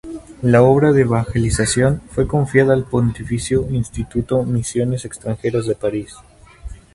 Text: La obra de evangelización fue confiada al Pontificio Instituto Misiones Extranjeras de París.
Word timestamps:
La 0.41 0.63
obra 0.63 0.93
de 0.93 1.01
evangelización 1.01 2.01
fue 2.09 2.25
confiada 2.27 2.73
al 2.73 2.85
Pontificio 2.85 3.67
Instituto 3.69 4.41
Misiones 4.41 5.05
Extranjeras 5.05 5.67
de 5.67 5.75
París. 5.75 6.15